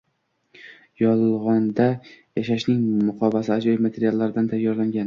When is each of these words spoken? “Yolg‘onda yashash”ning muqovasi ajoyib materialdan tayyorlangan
“Yolg‘onda 1.01 1.87
yashash”ning 2.41 2.83
muqovasi 3.07 3.57
ajoyib 3.61 3.89
materialdan 3.89 4.53
tayyorlangan 4.57 4.99